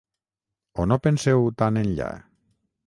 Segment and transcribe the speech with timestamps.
[0.79, 2.13] O no penseu tan enllà?